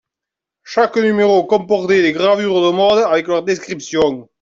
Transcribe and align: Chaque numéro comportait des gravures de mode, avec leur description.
Chaque 0.63 0.97
numéro 0.97 1.43
comportait 1.43 2.01
des 2.01 2.11
gravures 2.11 2.63
de 2.63 2.71
mode, 2.75 3.03
avec 3.05 3.27
leur 3.27 3.43
description. 3.43 4.27